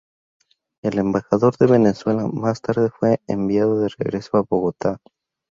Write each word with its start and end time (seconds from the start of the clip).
El 0.81 0.97
embajador 0.97 1.55
de 1.57 1.67
Venezuela 1.67 2.25
más 2.27 2.59
tarde 2.59 2.89
fue 2.89 3.21
enviado 3.27 3.77
de 3.81 3.89
regreso 3.89 4.35
a 4.37 4.41
Bogotá. 4.41 4.97